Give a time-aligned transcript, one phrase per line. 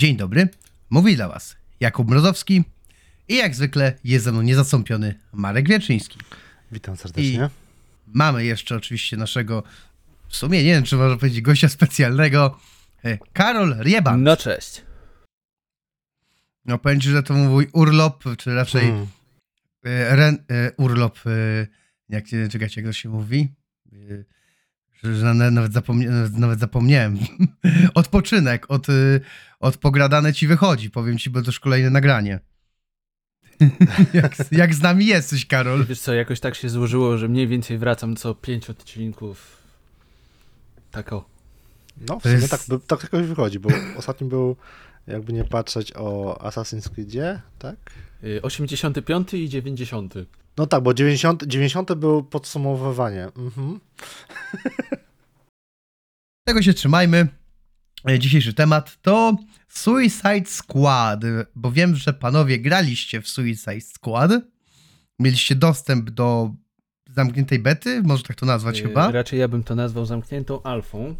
[0.00, 0.48] Dzień dobry,
[0.90, 2.64] mówi dla Was Jakub Mrozowski
[3.28, 6.18] i jak zwykle jest ze mną niezastąpiony Marek Wieczyński.
[6.72, 7.50] Witam serdecznie.
[8.06, 9.62] Mamy jeszcze oczywiście naszego,
[10.28, 12.58] w sumie nie wiem, czy można powiedzieć gościa specjalnego,
[13.04, 14.22] e, Karol Rieban.
[14.22, 14.82] No cześć.
[16.64, 19.06] No powiem ci, że to mój urlop, czy raczej Mm.
[19.84, 21.18] e, ren, e, urlop,
[22.08, 23.48] jak, czekajcie, jak to się mówi?
[25.50, 27.18] Nawet, zapomnia, nawet- zapomniałem.
[27.94, 28.92] Odpoczynek, od, e,
[29.60, 32.40] od pogradane ci wychodzi, powiem ci, bo to już kolejne nagranie.
[34.14, 35.86] jak, jak z nami jesteś, Karol?
[35.86, 39.56] Wiesz co, jakoś tak się złożyło, że mniej więcej wracam co pięć odcinków.
[40.90, 41.24] Tak o.
[42.08, 44.56] No, w sumie jest- tak, tak jakoś wychodzi, bo ostatnim był,
[45.06, 47.76] jakby nie patrzeć, o Assassin's Creedzie, tak?
[48.24, 50.14] Y, 85 i 90.
[50.60, 53.24] No tak, bo 90, 90 był podsumowywanie.
[53.24, 53.80] Mhm.
[56.48, 57.28] Tego się trzymajmy.
[58.08, 59.36] E, Dzisiejszy temat to
[59.68, 61.20] Suicide Squad,
[61.54, 64.30] bo wiem, że panowie graliście w Suicide Squad.
[65.18, 66.54] Mieliście dostęp do
[67.10, 69.10] zamkniętej bety, może tak to nazwać Y, chyba.
[69.10, 71.14] Raczej ja bym to nazwał zamkniętą alfą.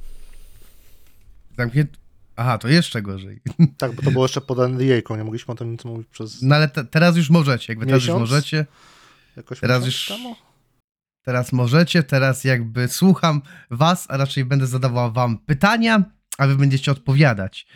[1.59, 1.97] Zamknięt...
[2.37, 3.41] Aha, to jeszcze gorzej.
[3.79, 6.55] Tak, bo to było jeszcze pod NDA-ką, nie mogliśmy o tym nic mówić przez No
[6.55, 8.31] ale te, teraz już możecie, jakby teraz już Miesiąc?
[8.31, 8.67] możecie.
[9.37, 10.37] Jakoś teraz już- temu?
[11.25, 16.05] Teraz możecie, teraz jakby słucham was, a raczej będę zadawał wam pytania,
[16.39, 17.67] a wy będziecie odpowiadać.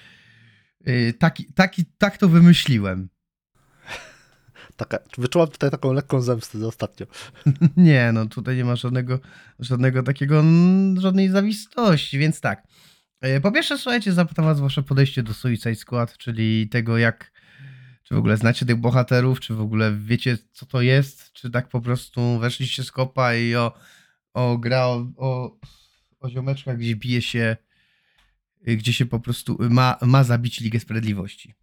[0.81, 3.09] Yy, taki, taki, tak to wymyśliłem.
[4.77, 7.07] Taka, wyczułam tutaj taką lekką zemstę za ostatnio.
[7.77, 9.19] Nie, no tutaj nie ma żadnego,
[9.59, 10.45] żadnego takiego,
[10.99, 12.67] żadnej zawistości, więc tak.
[13.21, 17.33] E, Po pierwsze, słuchajcie, zapytam was wasze podejście do Suicide Squad, czyli tego jak,
[18.05, 21.69] czy w ogóle znacie tych bohaterów, czy w ogóle wiecie co to jest, czy tak
[21.69, 23.73] po prostu weszliście z kopa i o,
[24.35, 25.59] o gra o, o,
[26.21, 27.57] o ziomeczkach, gdzie bije się,
[28.67, 31.55] gdzie się po prostu ma, ma zabić Ligę Sprawiedliwości.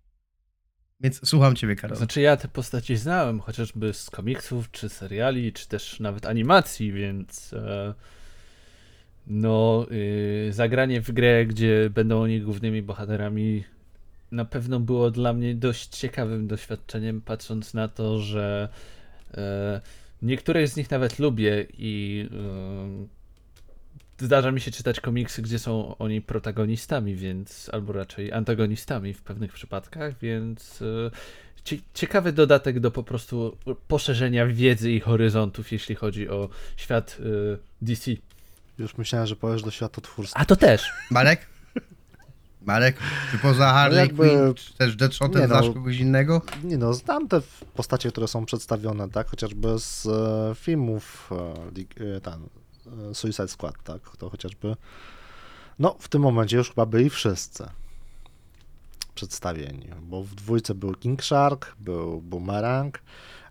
[1.00, 1.98] Więc słucham ciebie, Karol.
[1.98, 7.54] Znaczy ja te postaci znałem, chociażby z komiksów, czy seriali, czy też nawet animacji, więc
[7.54, 7.94] e,
[9.28, 13.64] no y, zagranie w grę, gdzie będą oni głównymi bohaterami
[14.32, 18.70] na pewno było dla mnie dość ciekawym doświadczeniem, patrząc na to, że
[19.34, 19.82] e,
[20.22, 22.28] niektóre z nich nawet lubię i
[24.20, 29.22] e, zdarza mi się czytać komiksy, gdzie są oni protagonistami, więc albo raczej antagonistami w
[29.22, 31.12] pewnych przypadkach, więc e,
[31.64, 37.58] cie- ciekawy dodatek do po prostu poszerzenia wiedzy i horyzontów, jeśli chodzi o świat e,
[37.82, 38.12] DC.
[38.78, 40.40] Już myślałem, że powiesz do światotwórstwa.
[40.40, 40.92] A to też.
[41.12, 41.51] Marek?
[42.66, 42.98] Marek,
[43.32, 45.48] czy poza Harley No jakby- Quinn, też Deadshotem no.
[45.48, 46.42] znasz kogoś innego?
[46.64, 47.42] Nie no, znam te
[47.76, 49.30] postacie, które są przedstawione, tak?
[49.30, 51.30] Chociażby z e, filmów
[52.00, 52.48] e, e, ten,
[53.12, 54.18] e, Suicide Squad, tak?
[54.18, 54.76] To chociażby.
[55.80, 57.66] No, w tym momencie już chyba byli wszyscy
[59.16, 63.00] przedstawieni, bo w dwójce był King Shark, był Boomerang,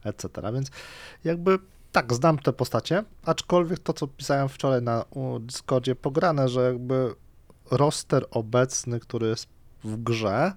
[0.05, 0.29] etc.
[0.55, 0.71] Więc
[1.25, 1.59] jakby
[1.93, 5.05] tak, znam te postacie, aczkolwiek to, co pisałem wczoraj na
[5.41, 7.15] Discordzie, pograne, że jakby
[7.71, 9.49] roster obecny, który jest
[9.85, 10.53] w grze,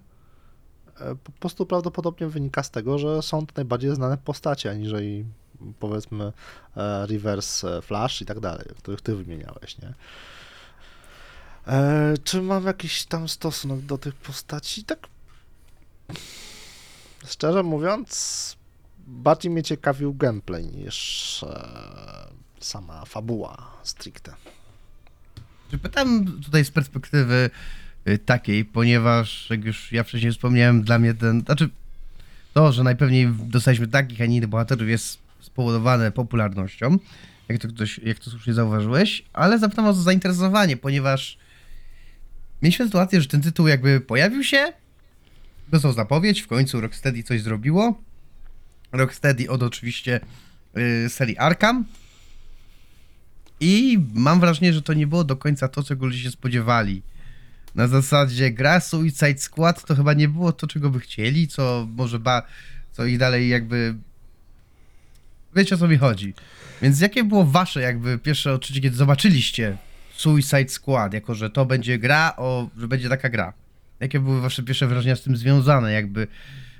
[1.00, 5.25] e, po prostu prawdopodobnie wynika z tego, że są to najbardziej znane postacie, aniżeli
[5.79, 6.34] powiedzmy
[6.78, 9.94] e, Reverse Flash i tak dalej, których ty wymieniałeś, nie?
[11.68, 14.84] E, czy mam jakiś tam stosunek do tych postaci?
[14.84, 15.07] Tak
[17.25, 18.57] szczerze mówiąc,
[19.07, 21.46] bardziej mnie ciekawił gameplay niż
[22.59, 24.35] sama fabuła stricte.
[25.78, 27.50] Pytam tutaj z perspektywy
[28.07, 31.69] y, takiej, ponieważ, jak już ja wcześniej wspomniałem, dla mnie ten, znaczy
[32.53, 36.97] to, że najpewniej dostaliśmy takich, a nie innych bohaterów jest spowodowane popularnością,
[37.50, 41.38] jak to ktoś, jak to słusznie zauważyłeś, ale zapytam o zainteresowanie, ponieważ
[42.61, 44.73] mieliśmy sytuację, że ten tytuł jakby pojawił się,
[45.67, 48.01] dostał zapowiedź, w końcu Rocksteady coś zrobiło.
[48.91, 50.19] Rocksteady od oczywiście
[50.78, 51.85] y, serii Arkham,
[53.63, 57.01] i mam wrażenie, że to nie było do końca to, czego ludzie się spodziewali.
[57.75, 62.20] Na zasadzie gra Suicide Squad to chyba nie było to, czego by chcieli, co może
[62.20, 62.43] ba,
[62.91, 63.96] co ich dalej jakby...
[65.55, 66.34] Wiecie o co mi chodzi.
[66.82, 69.78] Więc jakie było wasze jakby pierwsze odczucie, kiedy zobaczyliście
[70.16, 73.53] Suicide Squad, jako że to będzie gra, o, że będzie taka gra?
[73.99, 76.28] Jakie były wasze pierwsze wrażenia z tym związane jakby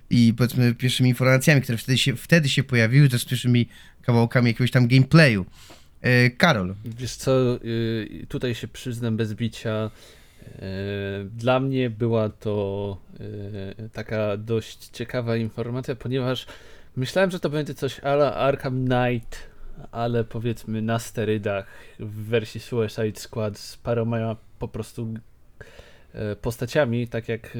[0.10, 3.70] i powiedzmy pierwszymi informacjami, które wtedy się, wtedy się pojawiły, też z pierwszymi
[4.02, 5.46] kawałkami jakiegoś tam gameplayu?
[6.04, 7.32] E, Karol, Wiesz co,
[7.66, 9.92] y, tutaj się przyznam bez bicia.
[10.42, 10.50] y,
[11.26, 16.46] Dla mnie była to y, taka dość ciekawa informacja, ponieważ
[16.96, 19.48] myślałem, że to będzie coś ala Arkham Knight,
[19.92, 21.68] ale powiedzmy na sterydach
[22.00, 25.14] w wersji Suicide Squad z paroma po prostu
[26.14, 27.60] e, postaciami, tak jak e,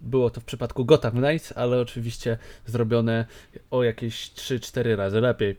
[0.00, 3.26] było to w przypadku Gotham Knights, ale oczywiście zrobione
[3.70, 5.56] o jakieś 3-4 razy lepiej.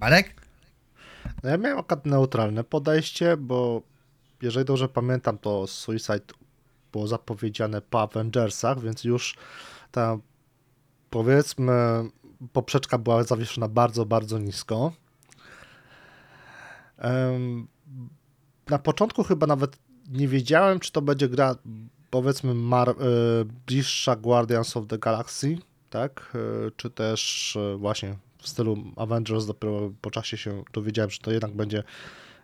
[0.00, 0.34] Marek?
[1.42, 3.82] No ja miałem akurat neutralne podejście, bo
[4.42, 6.34] jeżeli dobrze pamiętam, to Suicide
[6.92, 9.36] było zapowiedziane po Avengersach, więc już
[9.90, 10.18] ta
[11.10, 11.72] powiedzmy
[12.52, 14.92] poprzeczka była zawieszona bardzo, bardzo nisko.
[18.70, 21.54] Na początku chyba nawet nie wiedziałem, czy to będzie gra
[22.10, 22.94] powiedzmy Mar- e,
[23.66, 25.58] bliższa Guardians of the Galaxy,
[25.90, 26.32] tak?
[26.34, 31.32] E, Czy też e, właśnie w stylu Avengers dopiero po czasie się dowiedziałem, że to
[31.32, 31.82] jednak będzie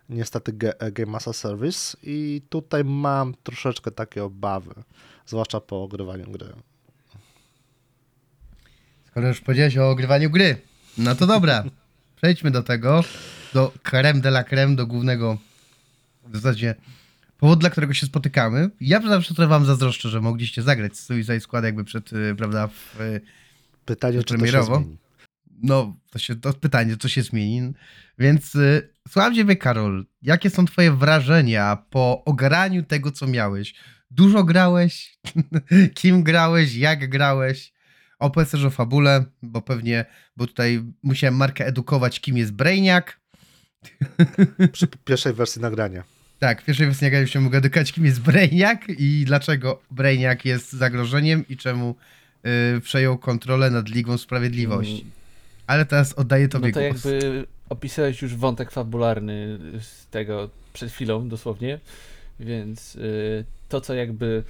[0.09, 4.73] niestety e, Game as a Service i tutaj mam troszeczkę takie obawy,
[5.25, 6.53] zwłaszcza po ogrywaniu gry.
[9.07, 10.61] Skoro już powiedziałeś o ogrywaniu gry,
[10.97, 11.63] no to dobra.
[12.17, 13.03] Przejdźmy do tego,
[13.53, 15.37] do creme de la creme, do głównego
[16.25, 16.75] w zasadzie
[17.37, 18.69] powodu, dla którego się spotykamy.
[18.81, 23.01] Ja zawsze trochę wam zazdroszczę, że mogliście zagrać Suicide Squad jakby przed, y, prawda, w,
[23.01, 23.21] y,
[23.85, 24.97] Pytanie, czy to się zmieni.
[25.63, 27.73] No, to się, to pytanie, co się zmieni.
[28.19, 33.73] Więc y, słucham ciebie, Karol, jakie są twoje wrażenia po ogaraniu tego, co miałeś?
[34.11, 35.17] Dużo grałeś?
[35.95, 36.75] Kim grałeś?
[36.75, 37.73] Jak grałeś?
[38.19, 40.05] Opowiedz też o fabule, bo pewnie,
[40.37, 43.05] bo tutaj musiałem Markę edukować, kim jest Brainiac.
[44.71, 46.03] Przy pierwszej wersji nagrania.
[46.39, 50.71] Tak, w pierwszej wersji nagrania się mogę edukować, kim jest Brainiac i dlaczego Brainiac jest
[50.71, 51.95] zagrożeniem i czemu
[52.77, 55.16] y, przejął kontrolę nad Ligą Sprawiedliwości.
[55.67, 57.05] Ale teraz oddaję tobie No to głos.
[57.05, 61.79] jakby opisałeś już wątek fabularny z tego przed chwilą dosłownie,
[62.39, 64.43] więc y, to co jakby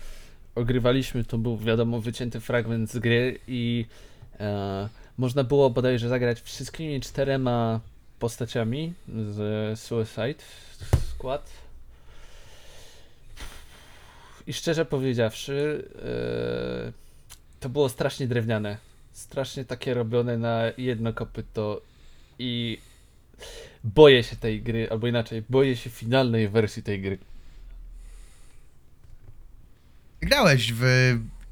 [0.56, 3.86] ogrywaliśmy to był wiadomo wycięty fragment z gry i
[4.40, 7.80] e, można było bodajże zagrać wszystkimi czterema
[8.19, 10.44] postaciami z Suicide
[11.16, 11.50] Squad.
[14.48, 15.86] I szczerze powiedziawszy,
[16.90, 16.92] e,
[17.60, 18.78] to było strasznie drewniane.
[19.18, 21.81] Strasznie takie robione na jedno kopyto
[22.40, 22.78] i
[23.84, 27.18] boję się tej gry, albo inaczej, boję się finalnej wersji tej gry.
[30.22, 30.84] Grałeś w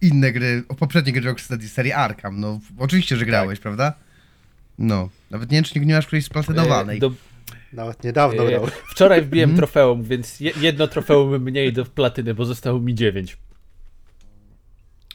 [0.01, 3.93] inne gry, o poprzednie gry Rocksteady serii Arkham, no oczywiście, że grałeś, prawda?
[4.77, 6.97] No, nawet nie wiem, czy nie masz którejś splatynowanej.
[6.97, 7.11] E, do,
[7.73, 8.67] Nawet niedawno e, grał.
[8.91, 9.57] wczoraj wbiłem Mhm.
[9.57, 13.37] trofeum, więc je, jedno trofeum mniej do platyny, bo zostało mi dziewięć.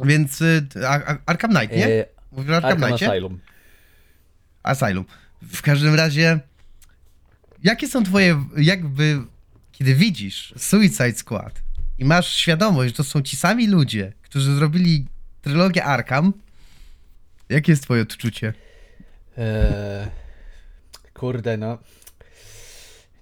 [0.04, 1.86] Więc y, Ar- Ar- Arkham Knight, nie?
[1.86, 3.06] E, Mówisz o Arkham Arkham Knightie?
[3.10, 3.40] Asylum.
[4.62, 5.04] Asylum.
[5.42, 6.40] W każdym razie,
[7.62, 9.22] jakie są twoje, jakby,
[9.72, 11.62] kiedy widzisz Suicide Squad
[11.98, 15.06] i masz świadomość, że to są ci sami ludzie, którzy zrobili
[15.42, 16.32] trylogię Arkham,
[17.48, 18.54] jakie jest twoje odczucie?
[19.38, 20.08] Eee,
[21.14, 21.78] kurde, no.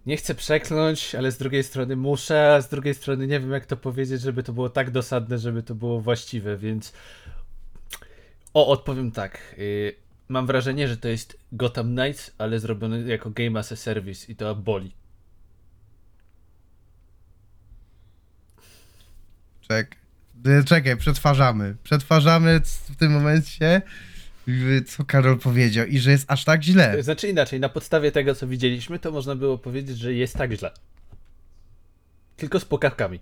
[0.07, 3.67] Nie chcę przekląć, ale z drugiej strony muszę, a z drugiej strony nie wiem, jak
[3.67, 6.93] to powiedzieć, żeby to było tak dosadne, żeby to było właściwe, więc.
[8.59, 9.55] O, odpowiem tak.
[9.59, 9.95] Y,
[10.29, 14.37] mam wrażenie, że to jest Gotham Knights, ale zrobione jako Game as a Service i
[14.37, 14.93] to boli.
[19.61, 19.97] Czek.
[20.47, 21.77] y, Czekaj, przetwarzamy.
[21.83, 23.83] Przetwarzamy w tym momencie,
[24.87, 27.03] co Karol powiedział i że jest aż tak źle.
[27.03, 30.71] Znaczy inaczej, na podstawie tego, co widzieliśmy, to można było powiedzieć, że jest tak źle.
[32.37, 33.21] Tylko z pokawkami.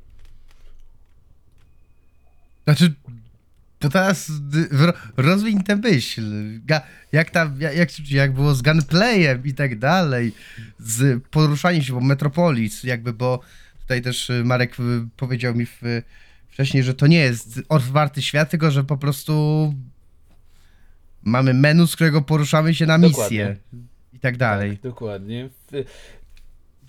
[2.64, 2.94] Znaczy,
[3.78, 4.30] to teraz
[4.70, 6.22] ro- rozwiń tę myśl.
[7.12, 10.32] Jak tam, jak, jak, było z gunplayem i tak dalej,
[10.78, 13.40] z poruszaniem się po Metropolis, jakby, bo
[13.80, 14.82] tutaj też y, Marek y,
[15.16, 15.82] powiedział mi w,
[16.48, 19.74] wcześniej, że to nie jest otwarty świat, tylko że po prostu
[21.22, 23.56] mamy menu, z którego poruszamy się na misję Dokładnie.
[24.12, 24.70] i tak dalej.
[24.70, 25.48] Tak, dokładnie.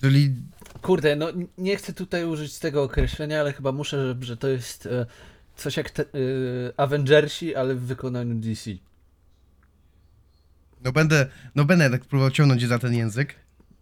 [0.01, 0.35] Czyli
[0.81, 1.27] Kurde, no
[1.57, 5.05] nie chcę tutaj użyć tego określenia, ale chyba muszę, że, że to jest e,
[5.57, 6.05] coś jak te, e,
[6.77, 8.71] Avengersi, ale w wykonaniu DC.
[10.83, 13.35] no będę, no będę tak próbował ciągnąć za ten język.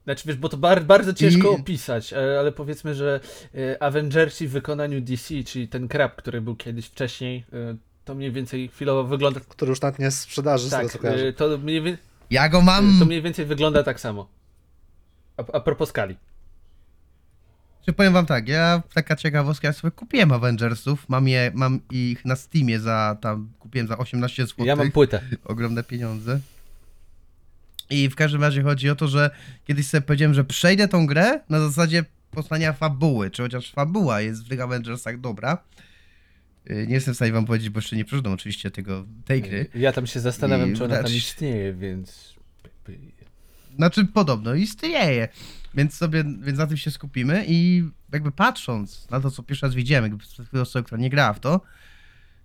[0.04, 3.20] Znaczy wiesz, bo to bar, bardzo ciężko I- opisać, e, ale powiedzmy, że
[3.56, 8.32] e, Avengersi w wykonaniu DC, czyli ten krab, który był kiedyś wcześniej, e, to mniej
[8.32, 11.98] więcej chwilowo wygląda Który już nawet nie sprzedaży, tak, e, to mniej,
[12.30, 13.00] Ja go mam...
[13.00, 14.28] to mniej więcej wygląda tak samo.
[15.38, 16.16] A, a propos skali.
[17.86, 22.26] Czy powiem wam tak, ja taka ciekawostka, ja sobie kupiłem Avengersów, mam je, mam ich
[22.26, 25.22] na Steamie za tam, kupiłem za 18 zł, Ja mam płytę.
[25.46, 26.40] ogromne pieniądze.
[27.90, 29.30] I w każdym razie chodzi o to, że
[29.68, 34.46] kiedyś sobie powiedziałem, że przejdę tą grę na zasadzie poznania fabuły, czy chociaż fabuła jest
[34.46, 35.58] w tych Avengersach dobra.
[36.66, 39.66] Yy, Nie jestem w stanie wam powiedzieć, bo jeszcze nie przeczytam oczywiście tego, tej gry.
[39.76, 42.36] Ja tam się zastanawiam, I czy ona tam znaczy- istnieje, więc...
[43.76, 45.28] Znaczy podobno istnieje,
[45.76, 49.76] więc sobie, więc na tym się skupimy i jakby patrząc na to, co pierwszy raz
[49.76, 51.62] widziałem, jakby z osoby, która nie grała w to,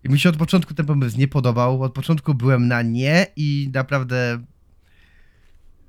[0.05, 3.71] i mi się od początku ten pomysł nie podobał, od początku byłem na nie i
[3.75, 4.45] naprawdę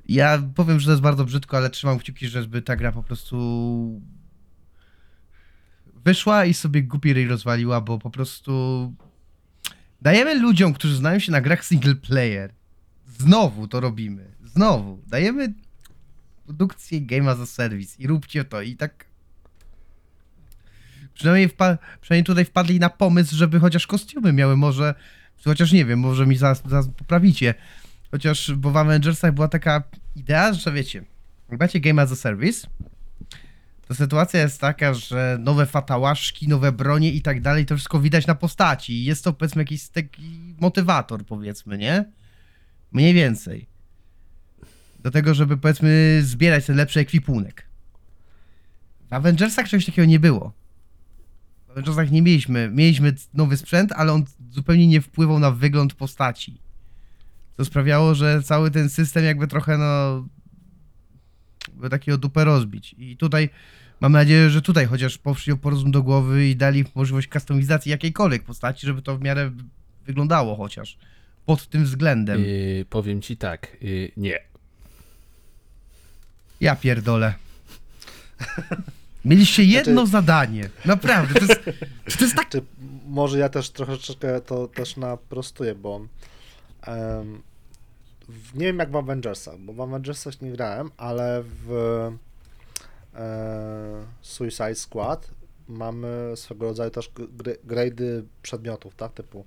[0.10, 4.02] ja powiem, że to jest bardzo brzydko, ale trzymam kciuki, żeby ta gra po prostu
[6.06, 8.94] wyszła i sobie głupi ryj rozwaliła, bo po prostu
[10.02, 12.54] dajemy ludziom, którzy znają się na grach single player,
[13.08, 15.54] znowu to robimy, znowu, dajemy
[16.52, 19.06] produkcję Game as a Service i róbcie to i tak
[21.14, 24.96] przynajmniej, wpa- przynajmniej tutaj wpadli na pomysł, żeby chociaż kostiumy miały może,
[25.46, 27.54] chociaż nie wiem, może mi zaraz, zaraz poprawicie,
[28.12, 29.84] chociaż, bo w Avengersach była taka
[30.16, 31.04] idea, że wiecie,
[31.50, 32.68] jak macie Game as a Service,
[33.88, 38.28] to sytuacja jest taka, że nowe fatałaszki, nowe bronie i tak dalej, to wszystko widać
[38.28, 39.04] na postaci.
[39.04, 42.06] Jest to powiedzmy jakiś taki motywator, powiedzmy, nie?
[42.92, 43.71] Mniej więcej.
[45.02, 47.68] Do tego, żeby powiedzmy zbierać ten lepszy ekwipunek.
[49.10, 50.54] W Avengersach czegoś takiego nie było.
[51.68, 52.70] W Avengersach nie mieliśmy.
[52.74, 56.62] Mieliśmy nowy sprzęt, ale on zupełnie nie wpływał na wygląd postaci.
[57.58, 60.26] Co sprawiało, że cały ten system jakby trochę no
[61.74, 62.96] by takiego dupę rozbić.
[62.98, 63.50] I tutaj
[64.00, 68.44] mam nadzieję, że tutaj chociaż poszli o porozum do głowy i dali możliwość kustomizacji jakiejkolwiek
[68.44, 69.52] postaci, żeby to w miarę
[70.06, 70.98] wyglądało chociaż.
[71.46, 72.42] Pod tym względem.
[72.42, 74.51] Yy, powiem ci tak, yy, nie.
[76.62, 77.34] Ja pierdolę.
[79.26, 80.70] Mieliście jedno Znaczy- zadanie.
[80.86, 81.40] Naprawdę.
[81.40, 81.64] To jest,
[82.18, 82.50] to jest tak.
[82.50, 82.62] Czy
[83.08, 86.02] może ja też troszeczkę to też naprostuję, bo
[88.30, 91.72] w, nie wiem jak w Avengersach, bo w Avengersach nie grałem, ale w
[93.16, 95.28] e, Suicide Squad
[95.68, 99.46] mamy swego rodzaju też gr- grady przedmiotów, tak, typu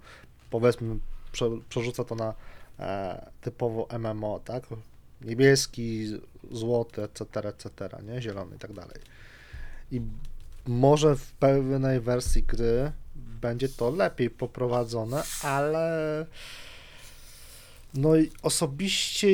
[0.50, 0.96] powiedzmy
[1.32, 2.34] prze, przerzuca to na
[2.78, 4.62] e, typowo MMO, tak,
[5.20, 6.06] niebieski,
[6.50, 7.70] złoty, etc., etc.,
[8.02, 8.96] nie, zielony i tak dalej.
[9.92, 10.00] I
[10.66, 16.26] może w pewnej wersji gry będzie to lepiej poprowadzone, ale
[17.94, 19.28] no i osobiście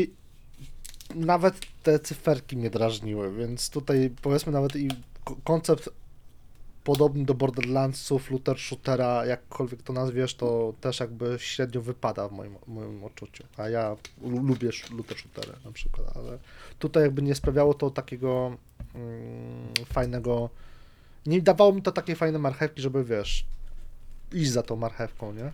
[1.15, 4.89] nawet te cyferki mnie drażniły, więc tutaj powiedzmy nawet i
[5.25, 5.89] ko- koncept
[6.85, 12.55] podobny do Borderlandsów, looter shootera, jakkolwiek to nazwiesz, to też jakby średnio wypada w moim,
[12.67, 13.45] w moim odczuciu.
[13.57, 16.39] A ja lu- lubię looter shootery na przykład, ale
[16.79, 18.57] tutaj jakby nie sprawiało to takiego
[18.95, 20.51] mm, fajnego
[21.27, 23.45] nie dawało mi to takiej fajnej marchewki, żeby wiesz,
[24.33, 25.53] iść za tą marchewką, nie?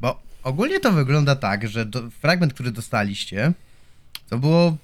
[0.00, 3.52] Bo ogólnie to wygląda tak, że do, fragment, który dostaliście,
[4.28, 4.76] to było.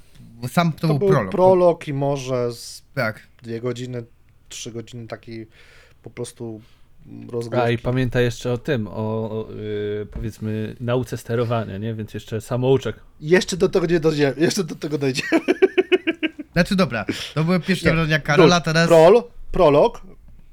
[0.48, 1.30] Sam to, To, był był prolog.
[1.32, 3.20] prolog i może z Tak.
[3.42, 4.04] dwie godziny,
[4.50, 5.46] trzy godziny takiej
[6.02, 6.60] po prostu
[7.06, 7.78] A i rozgrywki.
[7.78, 11.94] pamiętaj jeszcze o tym, o, o yy, powiedzmy nauce sterowania, nie?
[11.94, 12.96] Więc jeszcze samouczek.
[13.20, 15.40] Jeszcze do tego nie dojdziemy, jeszcze do tego dojdziemy.
[16.52, 17.04] Znaczy dobra,
[17.34, 18.88] to były pierwsze wrażenia Karola, teraz.
[18.88, 20.02] Prol, prolog,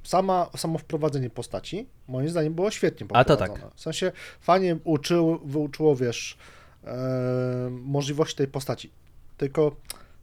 [0.04, 3.72] sama, samo wprowadzenie postaci, moim zdaniem było świetnie A to poprowadzone.
[3.76, 4.12] W sensie
[4.42, 6.38] fajnie uczył, wyuczyło, wiesz,
[6.84, 8.92] e, możliwości tej postaci.
[9.38, 9.76] Tylko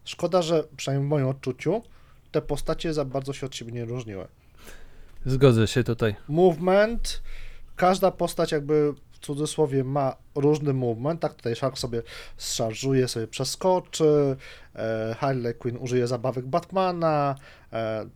[0.05, 1.83] szkoda, że przynajmniej w moim odczuciu
[2.35, 4.29] te postacie za bardzo się od siebie nie różniły.
[5.27, 6.17] Zgodzę się tutaj.
[6.29, 7.23] Movement,
[7.77, 12.03] każda postać jakby w cudzysłowie ma różny movement, tak tutaj Shark sobie
[12.39, 14.37] szarżuje, sobie przeskoczy,
[14.75, 17.35] e, Harley Quinn użyje zabawek Batmana,
[17.73, 18.07] e,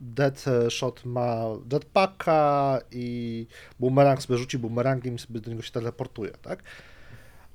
[0.00, 3.46] Deadshot ma jetpacka i
[3.80, 6.62] Boomerang sobie rzuci boomerangiem i sobie do niego się teleportuje, tak?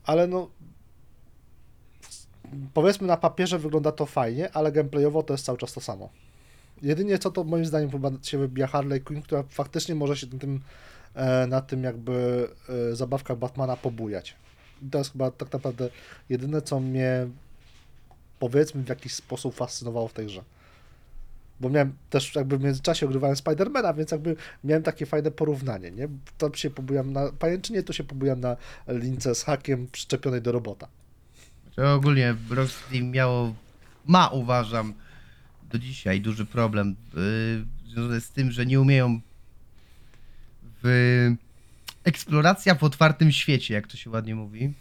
[0.04, 0.50] Ale no
[2.74, 6.10] powiedzmy na papierze wygląda to fajnie, ale gameplayowo to jest cały czas to samo.
[6.82, 10.40] Jedynie co to moim zdaniem chyba się wybija Harley Quinn, która faktycznie może się na
[10.40, 10.62] tym,
[11.16, 12.48] e, na tym jakby
[12.92, 14.36] e, zabawkach Batmana pobujać.
[14.82, 15.90] I to jest chyba tak naprawdę
[16.30, 17.28] jedyne, co mnie
[18.40, 20.44] powiedzmy w jakiś sposób fascynowało w tej grze.
[21.60, 26.08] Bo miałem też jakby w międzyczasie ogrywałem Spidermana, więc jakby miałem takie fajne porównanie, nie?
[26.38, 30.88] Tam się pobujam na pajęczynie, tu się pobujam na lince z hakiem przyczepionej do robota.
[31.78, 33.56] To ogólnie Rocksteady miało,
[34.06, 34.94] ma uważam,
[35.72, 39.22] do dzisiaj duży problem yy, związany z tym, że nie umieją
[40.84, 41.36] w
[42.04, 44.74] eksploracja w otwartym świecie, jak to się ładnie mówi.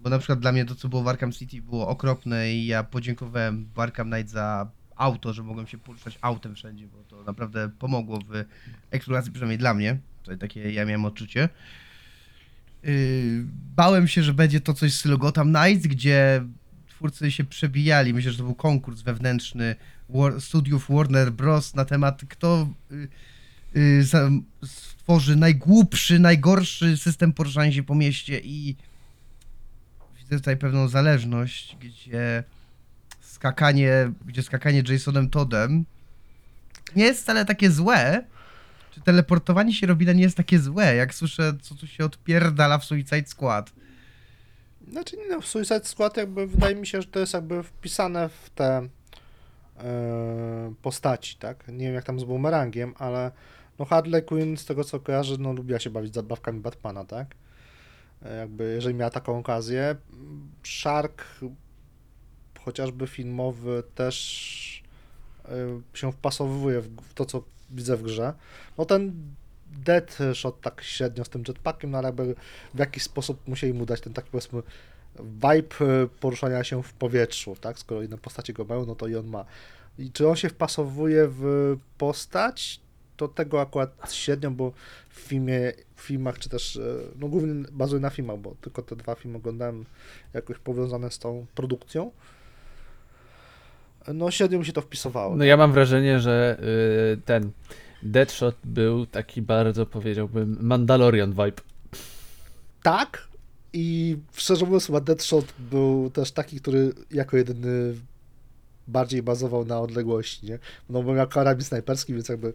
[0.00, 2.84] Bo na przykład dla mnie to, co było w Arkham City było okropne i ja
[2.84, 7.70] podziękowałem w Arkham Knight za auto, że mogłem się poruszać autem wszędzie, bo to naprawdę
[7.78, 8.44] pomogło w
[8.90, 9.98] eksploracji, przynajmniej dla mnie.
[10.22, 11.48] To takie ja miałem odczucie.
[12.84, 13.44] Yy,
[13.76, 16.44] bałem się, że będzie to coś z stylu Gotham Knights, gdzie
[16.88, 18.14] twórcy się przebijali.
[18.14, 19.76] Myślę, że to był konkurs wewnętrzny
[20.08, 21.74] War, studiów Warner Bros.
[21.74, 23.08] na temat kto y,
[23.76, 24.04] y,
[24.64, 28.76] stworzy najgłupszy, najgorszy system poruszania się po mieście i
[30.18, 32.44] widzę tutaj pewną zależność, gdzie
[33.20, 35.84] skakanie, gdzie skakanie Jasonem Toddem
[36.96, 38.24] nie jest wcale takie złe,
[38.94, 42.84] czy teleportowanie się Robina nie jest takie złe, jak słyszę, co tu się odpierdala w
[42.84, 43.72] Suicide Squad.
[44.88, 48.50] Znaczy, no, w Suicide Squad jakby wydaje mi się, że to jest jakby wpisane w
[48.50, 48.88] te
[49.78, 51.68] e, postaci, tak?
[51.68, 53.30] Nie wiem jak tam z Boomerangiem, ale
[53.78, 57.34] no Harley Quinn z tego co kojarzę, no lubiła się bawić zabawkami Batmana, tak?
[58.22, 59.96] E, Jakby jeżeli miała taką okazję.
[60.64, 61.24] Shark
[62.60, 64.82] chociażby filmowy też
[65.44, 65.50] e,
[65.94, 68.32] się wpasowuje w to, co widzę w grze.
[68.78, 69.12] No ten
[69.66, 72.34] Deadshot tak średnio z tym jetpackiem, no ale jakby
[72.74, 74.62] w jakiś sposób musieli mu dać ten taki powiedzmy
[75.20, 77.78] vibe e, poruszania się w powietrzu, tak?
[77.78, 79.44] Skoro inne postacie go mają, no to i on ma.
[79.98, 82.80] I czy on się wpasowuje w postać?
[83.16, 84.72] To tego akurat średnio, bo
[85.08, 86.80] w filmie, w filmach, czy też, e,
[87.16, 89.84] no głównie bazuje na filmach, bo tylko te dwa filmy oglądałem
[90.32, 92.10] jakoś powiązane z tą produkcją.
[94.14, 95.36] No średnio mi się to wpisowało.
[95.36, 96.58] No ja mam wrażenie, że
[97.12, 97.50] y, ten
[98.02, 101.62] Deadshot był taki bardzo, powiedziałbym, Mandalorian vibe.
[102.82, 103.28] Tak.
[103.72, 107.94] I szczerze mówiąc, chyba Deadshot był też taki, który jako jedyny
[108.88, 110.58] bardziej bazował na odległości, nie?
[110.90, 112.52] No bo miał karabin snajperski, więc jakby,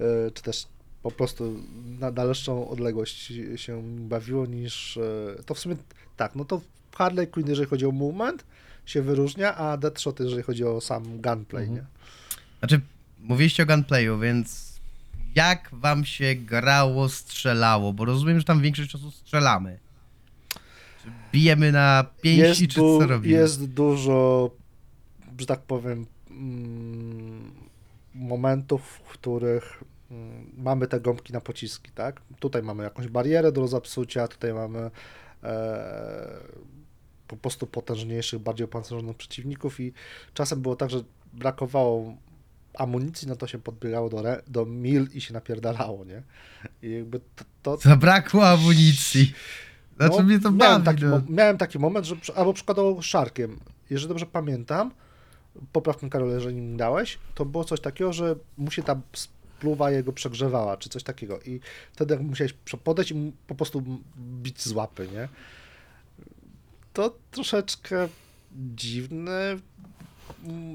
[0.00, 0.66] e, czy też
[1.02, 1.56] po prostu
[2.00, 5.76] na dalszą odległość się bawiło niż, e, to w sumie
[6.16, 6.60] tak, no to
[6.94, 8.44] Harley Quinn, jeżeli chodzi o movement,
[8.90, 11.74] się wyróżnia, a Deadshot, jeżeli chodzi o sam gunplay, Mhm.
[11.74, 11.84] nie?
[12.58, 12.80] Znaczy,
[13.20, 14.70] mówiliście o gunplayu, więc
[15.34, 17.92] jak wam się grało, strzelało?
[17.92, 19.78] Bo rozumiem, że tam większość czasu strzelamy.
[21.02, 23.34] Czy bijemy na pięści, czy du- co robimy?
[23.34, 24.50] jest dużo,
[25.38, 27.50] że tak powiem, mm,
[28.14, 32.20] momentów, w których mm, mamy te gąbki na pociski, tak?
[32.40, 34.90] Tutaj mamy jakąś barierę do zapsucia, tutaj mamy
[35.42, 36.30] e,
[37.30, 39.92] po prostu potężniejszych, bardziej opancerzonych przeciwników i
[40.34, 41.00] czasem było tak, że
[41.32, 42.16] brakowało
[42.74, 46.22] amunicji, no to się podbiegało do, re- do mil i się napierdalało, nie?
[46.82, 49.34] I jakby to, to, Zabrakło amunicji.
[49.96, 51.22] Znaczy no, mnie to miałem, bawi, taki, no.
[51.28, 54.90] miałem taki moment, że albo przykładowo szarkiem, jeżeli dobrze pamiętam,
[55.72, 59.90] popraw mnie Karol, jeżeli mi dałeś, to było coś takiego, że mu się ta spluwa
[59.90, 61.60] jego przegrzewała, czy coś takiego i
[61.92, 63.82] wtedy jak musiałeś podejść i po prostu
[64.18, 65.28] bić z łapy, nie?
[66.92, 68.08] To troszeczkę
[68.52, 69.58] dziwny,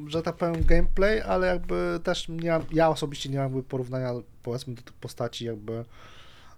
[0.07, 4.81] że tak powiem, gameplay, ale jakby też nie ja osobiście nie mam porównania powiedzmy do
[4.81, 5.85] tych postaci jakby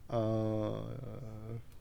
[0.10, 0.18] e,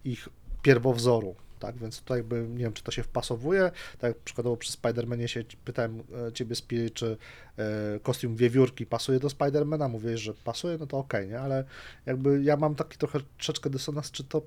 [0.04, 0.28] ich
[0.62, 5.26] pierwowzoru, tak, więc tutaj jakby nie wiem, czy to się wpasowuje, tak przykładowo przy Spider-Manie
[5.26, 7.16] się pytałem e, ciebie Spirit, czy
[7.56, 11.64] e, kostium wiewiórki pasuje do Spidermana, mówiłeś, że pasuje, no to okej, nie, ale
[12.06, 14.42] jakby ja mam taki trochę troszeczkę dysonans, czy to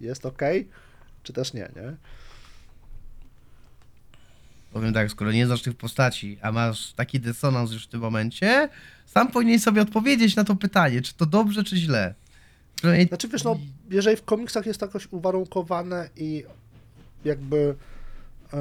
[0.00, 0.68] jest okej,
[1.22, 1.96] czy też nie, nie?
[4.72, 8.68] Powiem tak, skoro nie znasz tych postaci, a masz taki dysonans już w tym momencie,
[9.06, 12.14] sam powinien sobie odpowiedzieć na to pytanie, czy to dobrze, czy źle.
[12.76, 13.58] Przynajmniej- Znaczy wiesz, no,
[13.90, 16.44] jeżeli w komiksach jest to jakoś uwarunkowane i
[17.24, 17.74] jakby
[18.52, 18.56] e,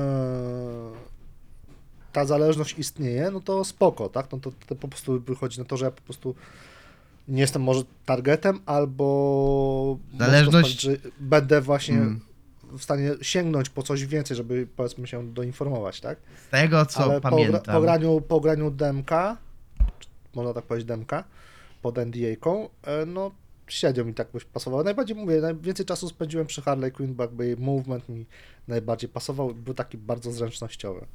[2.13, 4.31] ta zależność istnieje, no to spoko, tak?
[4.31, 6.35] No to, to po prostu wychodzi na to, że ja po prostu
[7.27, 12.19] nie jestem może targetem, albo Zależność- sprawić, że będę właśnie Mm.
[12.77, 16.17] W stanie sięgnąć po coś więcej, żeby powiedzmy się doinformować, tak?
[16.47, 17.61] Z tego, co Ale po, pamiętam.
[17.61, 19.37] gra- po graniu, po graniu demka,
[20.35, 21.23] można tak powiedzieć demka,
[21.81, 23.31] pod NDA-ką, e, no
[23.67, 24.83] średnio mi tak byś pasowało.
[24.83, 28.25] Najbardziej mówię, najwięcej czasu spędziłem przy Harley Quinn, bo jakby jej movement mi
[28.67, 31.05] najbardziej pasował, był taki bardzo zręcznościowy.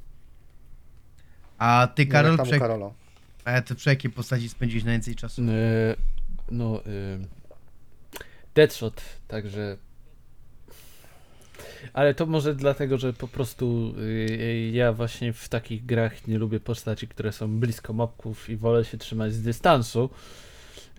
[1.57, 2.91] A ty, Karol, przy, Karola.
[3.45, 5.41] a ty przy jakiej postaci spędziłeś najwięcej czasu?
[5.41, 5.45] Y,
[6.51, 7.19] no, y,
[8.55, 9.77] Deadshot, także.
[11.93, 16.59] Ale to może dlatego, że po prostu y, ja właśnie w takich grach nie lubię
[16.59, 20.09] postaci, które są blisko mobków i wolę się trzymać z dystansu,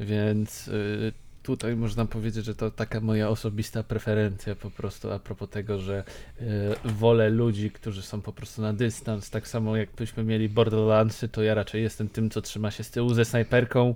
[0.00, 1.12] więc y,
[1.42, 6.04] tutaj można powiedzieć, że to taka moja osobista preferencja po prostu a propos tego, że
[6.40, 6.44] y,
[6.84, 11.54] wolę ludzi, którzy są po prostu na dystans, tak samo jakbyśmy mieli Borderlandsy, to ja
[11.54, 13.94] raczej jestem tym, co trzyma się z tyłu ze snajperką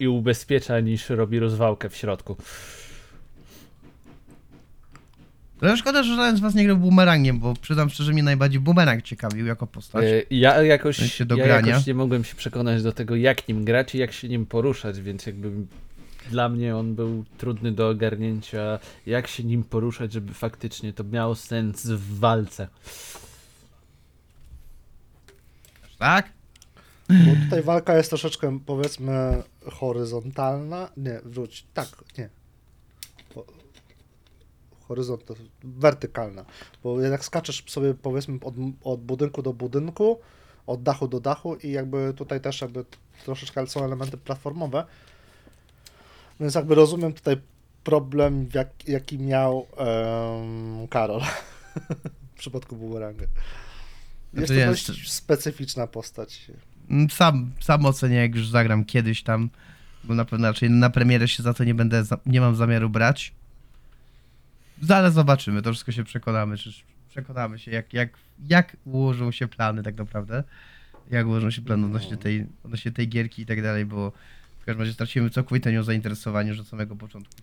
[0.00, 2.36] i ubezpiecza niż robi rozwałkę w środku.
[5.62, 9.02] No szkoda, że żaden z was nie grał bumerangiem, bo przyznam szczerze, mnie najbardziej bumerang
[9.02, 10.04] ciekawił jako postać.
[10.04, 11.68] Yy, ja jakoś, do ja grania.
[11.68, 15.00] jakoś nie mogłem się przekonać do tego, jak nim grać i jak się nim poruszać,
[15.00, 15.52] więc jakby
[16.30, 21.34] dla mnie on był trudny do ogarnięcia, jak się nim poruszać, żeby faktycznie to miało
[21.34, 22.68] sens w walce.
[25.98, 26.28] Tak?
[27.08, 29.42] Bo tutaj walka jest troszeczkę, powiedzmy,
[29.72, 30.88] horyzontalna.
[30.96, 31.66] Nie, wróć.
[31.74, 32.39] Tak, nie.
[34.90, 35.24] Horyzont
[35.64, 36.44] wertykalna,
[36.82, 40.20] bo jednak skaczesz sobie powiedzmy od, od budynku do budynku,
[40.66, 42.84] od dachu do dachu i jakby tutaj też jakby
[43.24, 44.84] troszeczkę są elementy platformowe,
[46.40, 47.36] więc jakby rozumiem tutaj
[47.84, 51.20] problem, jak, jaki miał em, Karol
[52.34, 53.22] w przypadku Boomeranga.
[53.22, 53.32] Jest
[54.34, 56.50] Znaczy, to ja dość specyficzna postać.
[56.90, 59.50] Mm, Sam, sam ocenię, jak już zagram kiedyś tam,
[60.04, 63.39] bo na pewno raczej na premierę się za to nie będę, nie mam zamiaru brać.
[64.88, 66.70] Ale zobaczymy, to wszystko się przekonamy, czy
[67.08, 70.44] przekonamy się, jak, jak, jak ułożą się plany tak naprawdę,
[71.10, 74.12] jak ułożą się plany odnośnie tej, odnośnie tej gierki i tak dalej, bo
[74.60, 77.34] w każdym razie straciłem całkowite nią zainteresowanie już od samego początku.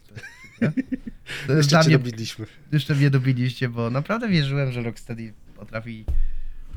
[1.48, 2.46] To jest Jeszcze mnie dobiliśmy.
[2.72, 6.06] jeszcze mnie dobiliście, bo naprawdę wierzyłem, że Rocksteady potrafi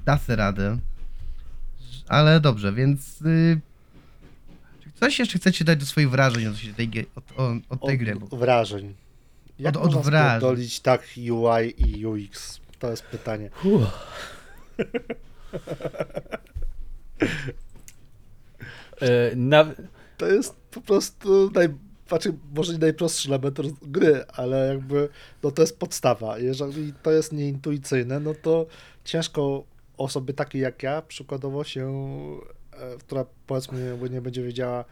[0.04, 0.78] dać sobie radę.
[2.08, 3.60] Ale dobrze, więc y,
[4.84, 8.16] czy coś jeszcze chcecie dać do swoich wrażeń odnośnie tej, od, od, od tej gry?
[8.30, 8.94] Od wrażeń.
[9.60, 12.60] Jak Od- od można spierdolić tak UI i UX?
[12.78, 13.50] To jest pytanie.
[19.00, 19.66] E, na,
[20.16, 21.68] To jest po prostu naj,
[22.08, 25.08] znaczy może nie najprostszy element gry, ale jakby
[25.42, 26.38] no to jest podstawa.
[26.38, 28.66] Jeżeli to jest nieintuicyjne, no to
[29.04, 29.64] ciężko
[29.96, 31.88] osobie takiej jak ja, przykładowo się,
[32.72, 34.84] e, która powiedzmy nie będzie wiedziała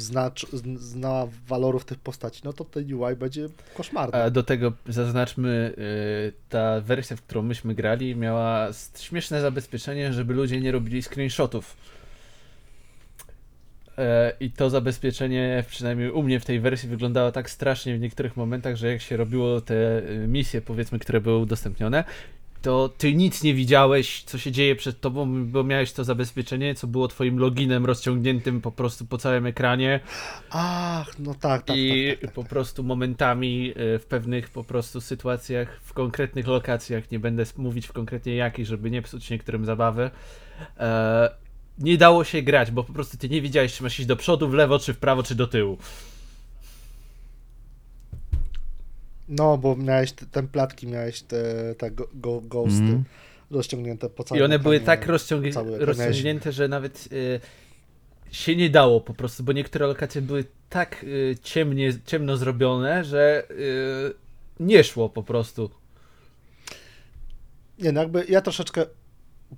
[0.00, 4.22] znacz, zn- znała walorów tych postaci, no to ten UI będzie koszmarny.
[4.22, 10.34] a do tego zaznaczmy, e, ta wersja, w którą myśmy grali, miała śmieszne zabezpieczenie, żeby
[10.34, 11.76] ludzie nie robili screenshotów.
[13.98, 18.36] E, I to zabezpieczenie, przynajmniej u mnie w tej wersji, wyglądało tak strasznie w niektórych
[18.36, 22.04] momentach, że jak się robiło te e, misje, powiedzmy, które były udostępnione,
[22.62, 26.86] to ty nic nie widziałeś, co się dzieje przed tobą, bo miałeś to zabezpieczenie, co
[26.86, 30.00] było twoim loginem rozciągniętym po prostu po całym ekranie
[30.50, 32.34] Ach, no tak, tak, i tak, tak, tak.
[32.34, 37.86] po prostu momentami e, w pewnych po prostu sytuacjach, w konkretnych lokacjach, nie będę mówić
[37.86, 40.10] w konkretnie jakich, żeby nie psuć niektórym zabawy,
[40.78, 41.30] e,
[41.78, 44.48] nie dało się grać, bo po prostu ty nie wiedziałeś, czy masz iść do przodu,
[44.48, 45.78] w lewo, czy w prawo, czy do tyłu.
[49.28, 53.04] No, bo miałeś te templatki, miałeś te, te go, go, ghosty Mhm.
[53.50, 55.18] rozciągnięte po całym I one były tak ekran
[55.80, 57.40] rozciągnięte, że nawet y,
[58.30, 63.44] się nie dało po prostu, bo niektóre lokacje były tak y, ciemnie, ciemno zrobione, że
[63.50, 64.14] y,
[64.60, 65.70] nie szło po prostu.
[67.78, 68.86] Nie, no jakby ja troszeczkę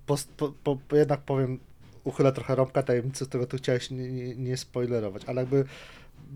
[0.06, 1.58] po, po, po, po jednak powiem,
[2.04, 5.64] uchylę trochę rąbka tajemnicy, z tego tu chciałeś nie, nie, nie spoilerować, ale jakby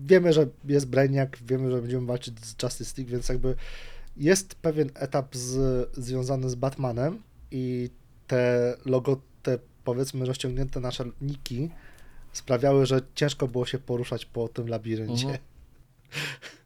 [0.05, 3.55] wiemy, że jest Brainiac, wiemy, że będziemy walczyć z Justice League, więc jakby
[4.17, 7.89] jest pewien etap z, związany z Batmanem i
[8.27, 11.69] te logo, te powiedzmy rozciągnięte nasze niki
[12.33, 15.25] sprawiały, że ciężko było się poruszać po tym labiryncie.
[15.25, 15.37] Mhm.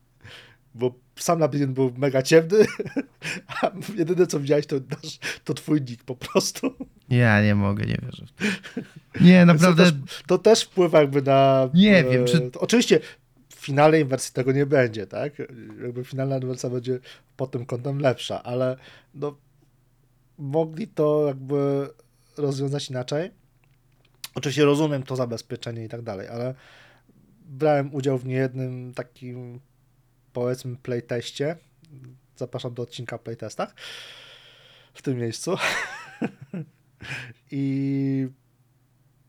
[0.78, 2.66] Bo sam labirynt był mega ciemny,
[3.62, 6.74] a jedyne co widziałeś to, nasz, to twój nick po prostu.
[7.10, 8.26] Ja nie mogę, nie wierzę.
[9.22, 11.70] Nie, naprawdę, To też, to też wpływa jakby na...
[11.74, 13.00] Nie e, wiem, czy- Oczywiście
[13.50, 15.40] w finalnej wersji tego nie będzie, tak?
[15.84, 17.00] Jakby finalna wersja będzie
[17.38, 18.78] pod tym kątem lepsza, ale
[19.16, 19.38] no
[20.38, 21.90] mogli to jakby
[22.38, 23.32] rozwiązać inaczej.
[24.36, 26.54] Oczywiście rozumiem to zabezpieczenie i tak dalej, ale
[27.46, 29.60] brałem udział w niejednym takim
[30.38, 31.56] powiedzmy playteście.
[32.36, 33.76] Zapraszam do odcinka o playtestach
[34.94, 35.56] w tym miejscu.
[37.52, 38.28] I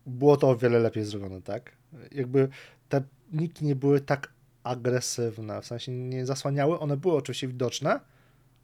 [0.06, 1.72] było to o wiele lepiej zrobione, tak?
[2.12, 2.48] Jakby
[2.88, 8.00] te niki nie były tak agresywne, w sensie nie zasłaniały, one były oczywiście widoczne,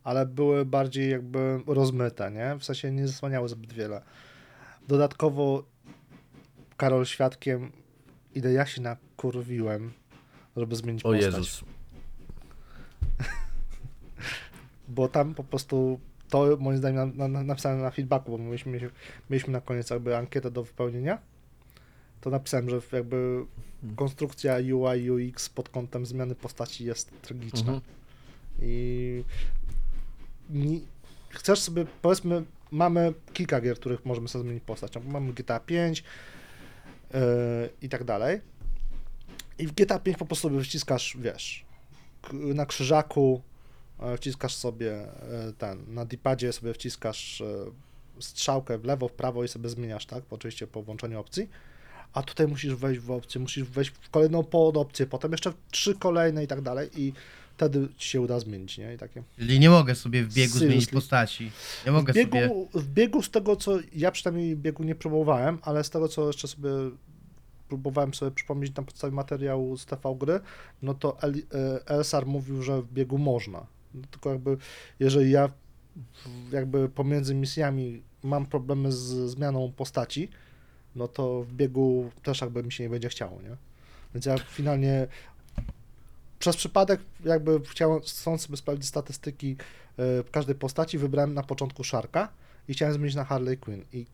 [0.02, 2.57] ale były bardziej jakby rozmyte, nie?
[2.59, 4.02] W sensie nie zasłaniały zbyt wiele.
[4.88, 5.64] Dodatkowo
[6.76, 7.72] Karol świadkiem,
[8.35, 9.92] ile ja się nakurwiłem,
[10.57, 11.35] żeby zmienić O postać.
[11.35, 11.74] Jezus.
[14.88, 18.90] Bo tam po prostu to moim zdaniem na, na, napisałem na feedbacku, bo mieliśmy,
[19.31, 21.18] mieliśmy na koniec jakby ankietę do wypełnienia.
[22.20, 23.44] To napisałem, że jakby
[23.97, 27.73] konstrukcja UI, UX pod kątem zmiany postaci jest tragiczna.
[27.73, 27.81] Mhm.
[28.62, 29.25] I
[30.51, 30.81] nie,
[31.29, 34.92] chcesz sobie, powiedzmy, mamy kilka gier, których możemy sobie zmienić postać.
[35.07, 36.05] Mamy GTA 5
[37.14, 37.20] yy,
[37.83, 38.40] i tak dalej.
[39.59, 41.64] I w GTA 5 po prostu sobie wciskasz, wiesz,
[42.33, 43.42] na krzyżaku
[44.16, 47.44] wciskasz sobie e, ten, na dipadzie sobie wciskasz e,
[48.18, 50.24] strzałkę w lewo, w prawo i sobie zmieniasz, tak?
[50.30, 51.48] Oczywiście po włączeniu opcji.
[52.12, 55.94] A tutaj musisz wejść w opcję, musisz wejść w kolejną podopcję, potem jeszcze w trzy
[55.94, 57.12] kolejne i tak dalej i
[57.57, 58.94] wtedy ci się uda zmienić, nie?
[58.94, 59.22] I takie.
[59.38, 60.92] czyli nie mogę sobie w biegu zmienić Seriously.
[60.92, 61.50] postaci.
[61.87, 62.85] Nie mogę W biegu, sobie...
[62.85, 66.48] w biegu z tego, co ja przynajmniej biegu nie próbowałem, ale z tego, co jeszcze
[66.48, 66.70] sobie
[67.68, 70.40] próbowałem sobie przypomnieć na podstawie materiału z TV gry,
[70.83, 73.66] no to El, e, Elsar mówił, że w biegu można.
[73.94, 74.57] No, tylko jakby,
[75.00, 75.48] jeżeli ja
[76.52, 80.28] jakby pomiędzy misjami mam problemy z zmianą postaci,
[80.96, 83.57] no to w biegu też jakby mi się nie będzie chciało, nie?
[84.14, 85.07] Więc ja finalnie
[86.38, 89.57] przez przypadek jakby chciałem, chcąc sobie sprawdzić statystyki
[89.98, 92.28] e, każdej postaci, wybrałem na początku Sharka
[92.68, 94.07] i chciałem zmienić na Harley Quinn i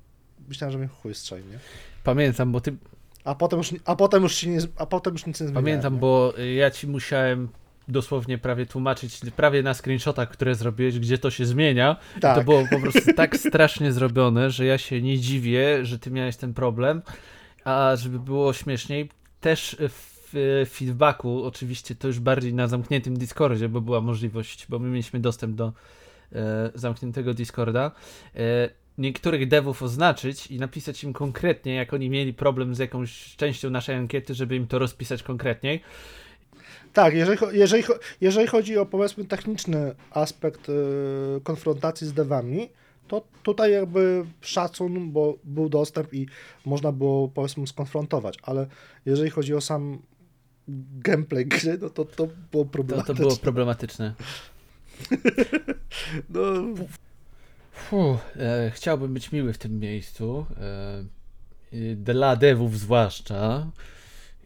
[0.48, 1.58] myślałem, że mnie chuj strzeli, nie?
[2.04, 2.76] Pamiętam, bo ty
[3.24, 5.64] A potem już, a potem już nie, a potem już nic nie zmieniłem.
[5.64, 6.00] Pamiętam, nie?
[6.00, 7.48] bo ja ci musiałem
[7.90, 11.96] dosłownie prawie tłumaczyć, prawie na screenshotach, które zrobiłeś, gdzie to się zmienia.
[12.20, 12.38] Tak.
[12.38, 16.36] To było po prostu tak strasznie zrobione, że ja się nie dziwię, że ty miałeś
[16.36, 17.02] ten problem.
[17.64, 19.08] A żeby było śmieszniej,
[19.40, 24.88] też w feedbacku, oczywiście to już bardziej na zamkniętym Discordzie, bo była możliwość, bo my
[24.88, 25.72] mieliśmy dostęp do
[26.32, 27.90] e, zamkniętego Discorda.
[28.36, 28.40] E,
[28.98, 33.96] niektórych devów oznaczyć i napisać im konkretnie, jak oni mieli problem z jakąś częścią naszej
[33.96, 35.80] ankiety, żeby im to rozpisać konkretniej.
[36.92, 37.84] Tak, jeżeli, jeżeli,
[38.20, 40.72] jeżeli chodzi o powiedzmy techniczny aspekt y,
[41.42, 42.68] konfrontacji z devami,
[43.08, 46.26] to tutaj jakby szacun, bo był dostęp i
[46.66, 48.66] można było powiedzmy skonfrontować, ale
[49.06, 49.98] jeżeli chodzi o sam
[50.98, 53.14] gameplay gry, no to to było To, problematyczne.
[53.14, 54.14] to było problematyczne.
[56.30, 56.40] No,
[57.72, 60.46] Fuh, e, chciałbym być miły w tym miejscu.
[60.60, 61.04] E,
[61.96, 63.66] dla devów zwłaszcza.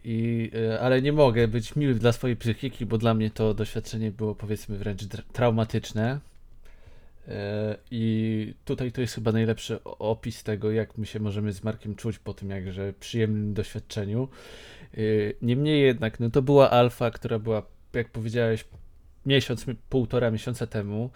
[0.04, 4.10] I, e, ale nie mogę być miły dla swojej psychiki, bo dla mnie to doświadczenie
[4.10, 5.00] było powiedzmy wręcz
[5.32, 6.20] traumatyczne.
[7.28, 11.94] E, I tutaj to jest chyba najlepszy opis tego, jak my się możemy z Markiem
[11.94, 14.28] czuć po tym jakże przyjemnym doświadczeniu.
[14.94, 14.98] E,
[15.42, 17.62] Niemniej jednak, no to była alfa, która była,
[17.92, 18.64] jak powiedziałeś,
[19.26, 21.10] miesiąc, mi- półtora miesiąca temu.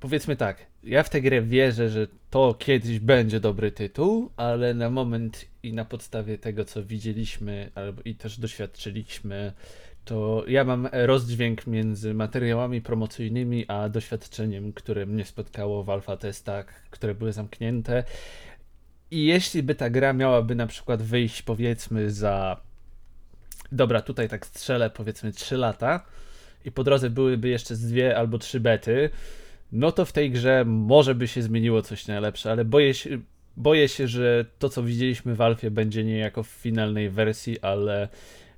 [0.00, 4.90] Powiedzmy tak, ja w tę grę wierzę, że to kiedyś będzie dobry tytuł, ale na
[4.90, 9.52] moment i na podstawie tego, co widzieliśmy albo i też doświadczyliśmy,
[10.04, 16.66] to ja mam rozdźwięk między materiałami promocyjnymi a doświadczeniem, które mnie spotkało w alfa testach,
[16.90, 18.04] które były zamknięte.
[19.10, 22.60] I jeśli by ta gra miałaby na przykład wyjść powiedzmy za
[23.72, 26.04] dobra, tutaj tak strzelę powiedzmy 3 lata
[26.64, 29.10] i po drodze byłyby jeszcze z dwie albo trzy bety,
[29.72, 33.18] no to w tej grze może by się zmieniło coś na lepsze, ale boję się,
[33.56, 38.08] boję się, że to co widzieliśmy w Alfie będzie niejako w finalnej wersji, ale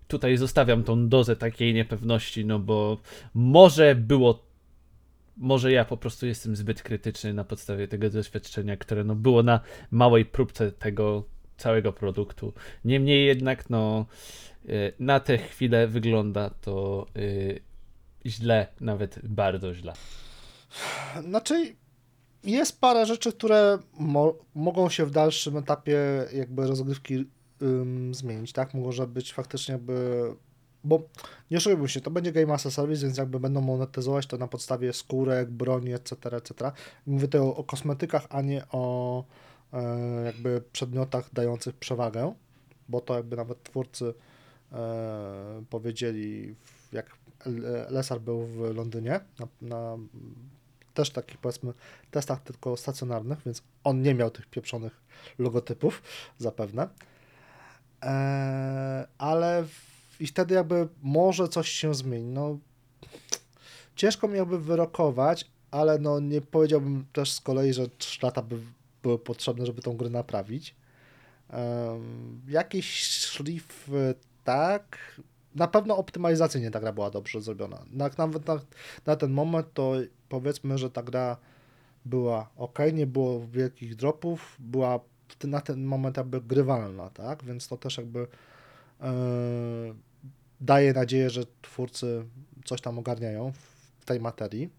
[0.08, 2.98] tutaj zostawiam tą dozę takiej niepewności, no bo
[3.34, 4.50] może było
[5.36, 9.60] może ja po prostu jestem zbyt krytyczny na podstawie tego doświadczenia, które no było na
[9.90, 11.24] małej próbce tego
[11.56, 12.52] całego produktu.
[12.84, 14.06] Niemniej jednak, no,
[14.68, 17.60] y, na tę chwilę wygląda to y,
[18.26, 19.92] źle, nawet bardzo źle.
[21.28, 21.74] Znaczy,
[22.44, 25.98] jest parę rzeczy, które mo mogą się w dalszym etapie
[26.32, 27.24] jakby rozgrywki
[27.62, 28.74] ym, zmienić, tak?
[28.74, 30.22] Może być faktycznie jakby,
[30.84, 31.02] bo
[31.50, 34.48] nie oszukujmy się, to będzie Game as a Service, więc jakby będą monetyzować to na
[34.48, 36.72] podstawie skórek, broni, etc., etc.
[37.06, 39.24] Mówię tutaj o, o kosmetykach, a nie o
[39.72, 42.34] e, jakby przedmiotach dających przewagę,
[42.88, 44.14] bo to jakby nawet twórcy
[44.72, 46.54] e, powiedzieli,
[46.92, 47.06] jak
[47.46, 49.96] L- Lesar był w Londynie na, na
[50.94, 51.72] też takich powiedzmy
[52.10, 55.00] testach tylko stacjonarnych, więc on nie miał tych pieprzonych
[55.38, 56.02] logotypów
[56.38, 56.88] zapewne.
[58.02, 62.26] Eee, ale w, i wtedy jakby może coś się zmieni.
[62.26, 62.58] No,
[63.96, 68.56] ciężko mi jakby wyrokować, ale no nie powiedziałbym też z kolei, że 3 lata by
[69.02, 70.74] były potrzebne, żeby tą grę naprawić.
[71.50, 73.90] Em, jakiś szlif
[74.44, 75.20] tak.
[75.54, 77.84] Na pewno optymalizacyjnie ta gra była dobrze zrobiona.
[77.92, 78.60] Na, nawet na,
[79.06, 79.94] na ten moment to
[80.28, 81.36] powiedzmy, że ta gra
[82.04, 85.00] była ok, nie było wielkich dropów, była
[85.44, 87.44] na ten moment jakby grywalna, tak?
[87.44, 88.26] Więc to też jakby
[89.00, 89.12] e,
[90.60, 92.24] daje nadzieję, że twórcy
[92.64, 93.52] coś tam ogarniają
[94.00, 94.70] w tej materii.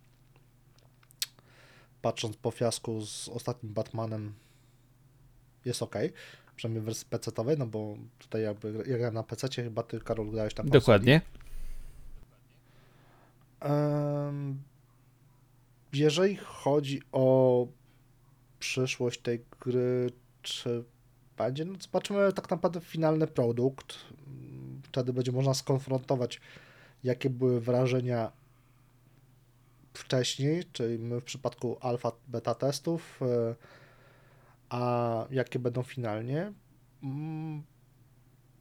[2.02, 4.34] Patrząc po fiasku z ostatnim Batmanem
[5.66, 5.96] jest ok,
[6.62, 10.54] przynajmniej wersji PC-owej, no bo tutaj jakby ja grałem na PC, chyba ty Karol grałeś
[10.54, 10.72] konsoli.
[10.72, 11.22] Dokładnie.
[13.60, 14.62] Em,
[15.94, 17.68] Jeżeli chodzi o
[18.60, 20.84] przyszłość tej gry, czy
[21.38, 23.98] będzie, no zobaczymy tak naprawdę finalny produkt.
[24.84, 26.42] Wtedy będzie można skonfrontować,
[27.04, 28.32] jakie były wrażenia
[29.94, 33.56] wcześniej, czyli my w przypadku alfa, beta testów, e,
[34.72, 36.54] a jakie będą finalnie.
[37.04, 37.64] Mm,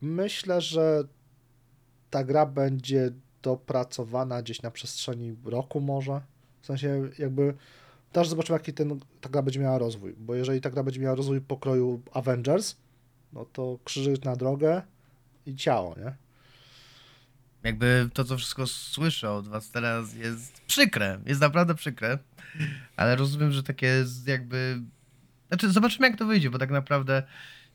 [0.00, 1.04] Myślę, że
[2.10, 3.10] ta gra będzie
[3.42, 6.20] dopracowana gdzieś na przestrzeni roku może.
[6.60, 7.54] W sensie jakby
[8.12, 11.14] też zobaczymy jaki ten, ta gra będzie miała rozwój, bo jeżeli ta gra będzie miała
[11.14, 12.76] rozwój pokroju Avengers,
[13.32, 14.82] no to krzyżyk na drogę
[15.46, 16.14] i ciało, nie?
[17.62, 22.18] Jakby to, co wszystko słyszę od was teraz jest przykre, jest naprawdę przykre,
[22.96, 24.80] ale rozumiem, że takie jakby...
[25.50, 27.22] Znaczy, zobaczymy jak to wyjdzie, bo tak naprawdę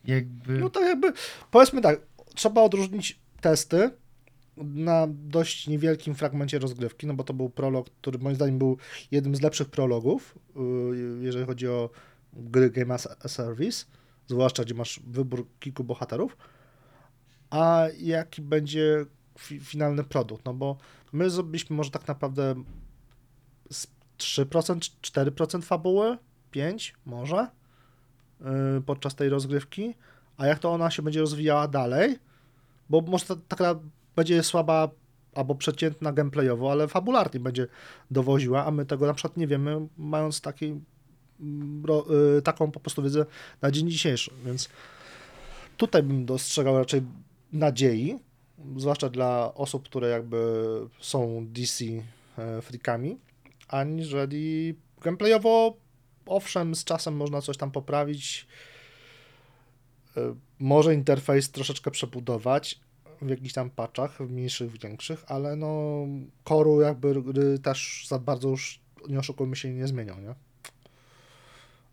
[0.06, 0.58] jakby...
[0.58, 1.14] No to jakby,
[1.52, 2.00] powiedzmy tak,
[2.36, 3.92] trzeba odróżnić testy
[4.58, 8.78] na dość niewielkim fragmencie rozgrywki, no bo to był prolog, który moim zdaniem był
[9.12, 11.90] jednym z lepszych prologów, yy, jeżeli chodzi o
[12.34, 13.86] gry Game as a Service,
[14.28, 16.38] zwłaszcza gdzie masz wybór kilku bohaterów,
[17.50, 19.06] a jaki będzie
[19.40, 20.78] fi finalny produkt, no bo
[21.14, 22.56] my zrobiliśmy może tak naprawdę
[23.72, 26.18] z 3%, 4% fabuły,
[26.54, 27.48] 5% może,
[28.86, 29.94] podczas tej rozgrywki,
[30.38, 32.20] a jak to ona się będzie rozwijała dalej,
[32.90, 33.80] bo może ta, taka
[34.16, 34.90] będzie słaba
[35.36, 37.68] albo przeciętna gameplayowo, ale fabularnie będzie
[38.12, 40.80] dowoziła, a my tego na przykład nie wiemy, mając taki,
[41.40, 42.06] mm, ro,
[42.38, 43.26] y, taką po prostu wiedzę
[43.62, 44.70] na dzień dzisiejszy, więc
[45.78, 47.02] tutaj bym dostrzegał raczej
[47.54, 48.20] nadziei,
[48.78, 50.38] zwłaszcza dla osób, które jakby
[51.00, 51.86] są DC
[52.38, 53.18] e, freakami,
[53.68, 55.78] aniżeli gameplayowo
[56.26, 58.48] owszem, z czasem można coś tam poprawić,
[60.18, 62.80] e, może interfejs troszeczkę przebudować
[63.22, 65.98] w jakichś tam patchach, w mniejszych, w większych, ale no
[66.44, 67.24] koru jakby
[67.64, 70.36] też za bardzo już, nie oszukujmy się, nie zmienią, nie?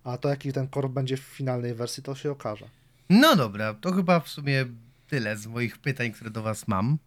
[0.05, 2.69] A to jaki ten core będzie w finalnej wersji, to się okaże.
[3.11, 4.67] No dobra, to chyba w sumie
[5.09, 6.99] tyle z moich pytań, które do was mam.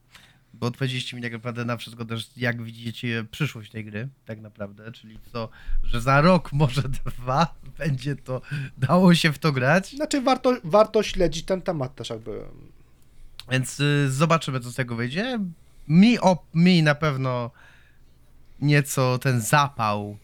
[0.60, 4.92] Bo odpowiedzieliście mi tak naprawdę na wszystko też, jak widzicie przyszłość tej gry, tak naprawdę,
[4.92, 5.50] czyli to,
[5.84, 8.42] że za rok, może dwa, będzie to,
[8.78, 12.42] dało się w to grać, Znaczy warto, warto śledzić ten temat też jakby.
[13.52, 15.40] więc y, zobaczymy, co z tego wyjdzie.
[15.88, 17.52] Mi, o, mi na pewno
[18.62, 20.18] nieco ten zapał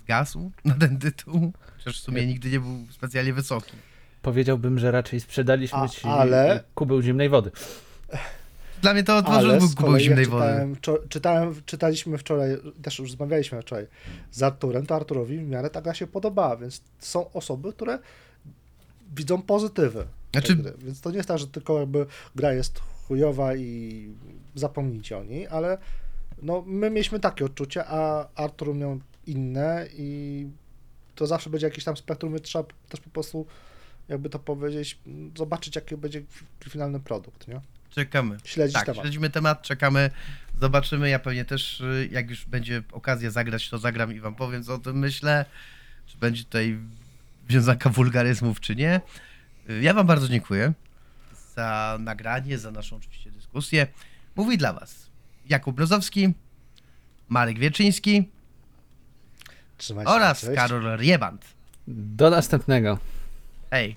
[0.00, 3.72] zgasł na ten tytuł, chociaż w sumie nigdy nie był specjalnie wysoki.
[4.22, 7.50] Powiedziałbym, że raczej sprzedaliśmy A- ci ale- kubeł zimnej wody.
[8.82, 10.44] Dla mnie to otworzył kubeł kolei zimnej wody.
[10.46, 12.50] czytałem, czo- czytałem, czytaliśmy wczoraj,
[12.82, 13.86] też już rozmawialiśmy wczoraj
[14.30, 17.98] z Arturem, to Arturowi w miarę ta gra się podobała, więc są osoby, które
[19.16, 20.72] widzą pozytywy Znaczy- gry.
[20.78, 24.08] Więc to nie jest tak, że tylko jakby gra jest chujowa i
[24.54, 25.78] zapomnijcie o niej, ale
[26.42, 30.46] no my mieliśmy takie odczucie, a Artur miał inne i
[31.14, 33.46] to zawsze będzie jakiś tam spektrum, więc trzeba też po prostu
[34.08, 34.98] jakby to powiedzieć,
[35.36, 36.22] zobaczyć jaki będzie
[36.68, 37.60] finalny produkt, nie?
[37.90, 38.36] Czekamy.
[38.44, 39.02] Śledzić Tak, temat.
[39.02, 40.10] śledzimy temat, czekamy,
[40.60, 41.08] zobaczymy.
[41.08, 44.74] Ja pewnie też, y, jak już będzie okazja zagrać, to zagram i wam powiem, co
[44.74, 45.44] o tym myślę.
[46.06, 46.78] Czy będzie tutaj
[47.48, 49.00] wiązanka wulgaryzmów, czy nie.
[49.70, 50.72] Y, Ja wam bardzo dziękuję
[51.54, 53.86] za nagranie, za naszą oczywiście dyskusję.
[54.36, 55.06] Mówi dla was
[55.48, 56.34] Jakub Brozowski,
[57.28, 58.28] Marek Wieczyński
[59.78, 60.54] Trzymajcie się, oraz cześć.
[60.56, 61.44] Karol Rieband.
[61.88, 62.98] Do następnego.
[63.70, 63.96] Hej.